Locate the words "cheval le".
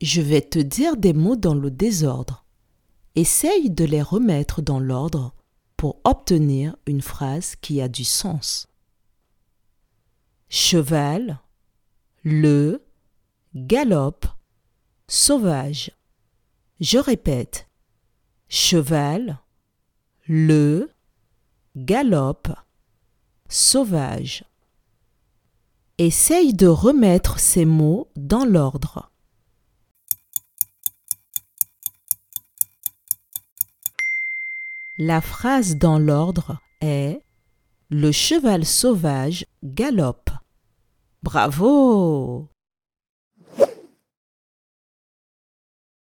10.48-12.84, 18.48-20.90